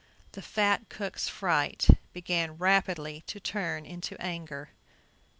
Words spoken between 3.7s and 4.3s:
into